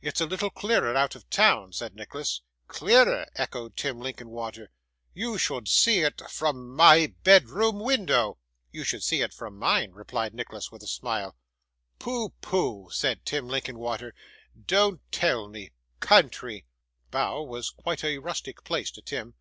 [0.00, 2.40] 'It's a little clearer out of town,' said Nicholas.
[2.68, 4.70] 'Clearer!' echoed Tim Linkinwater.
[5.12, 8.38] 'You should see it from my bedroom window.'
[8.70, 11.36] 'You should see it from MINE,' replied Nicholas, with a smile.
[11.98, 12.30] 'Pooh!
[12.40, 14.14] pooh!' said Tim Linkinwater,
[14.66, 15.72] 'don't tell me.
[16.00, 16.64] Country!'
[17.10, 19.34] (Bow was quite a rustic place to Tim.)